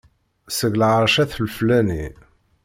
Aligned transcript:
Seg 0.57 0.73
lɛerc 0.81 1.15
at 1.23 1.31
leflani. 1.43 2.05